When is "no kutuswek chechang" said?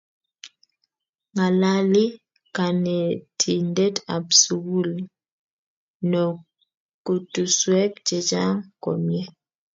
6.11-8.63